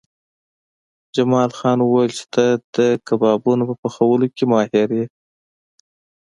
[1.15, 5.05] جمال خان وویل چې ته د کبابونو په پخولو کې ماهر یې